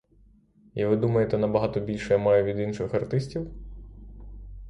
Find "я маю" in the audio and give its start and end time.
2.13-2.43